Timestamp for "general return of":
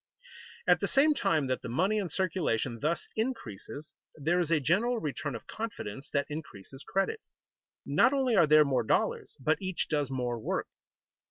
4.59-5.45